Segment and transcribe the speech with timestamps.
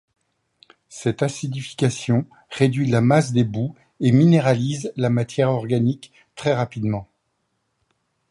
[0.89, 7.07] Cette acidification réduit la masse des boues et minéralise la matière organique très rapidement.